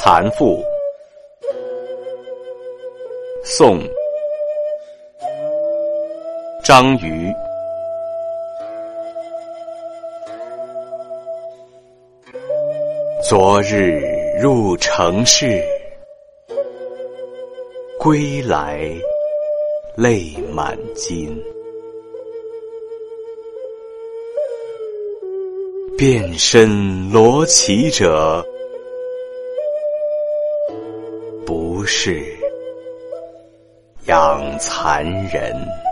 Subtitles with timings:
[0.00, 0.62] 蚕妇，
[3.42, 3.80] 宋，
[6.62, 7.34] 张瑜。
[13.28, 14.00] 昨日
[14.40, 15.60] 入城市，
[17.98, 18.88] 归来
[19.96, 21.36] 泪满襟。
[25.96, 28.46] 遍身罗绮者，
[31.90, 32.22] 是
[34.04, 35.02] 养蚕
[35.32, 35.87] 人。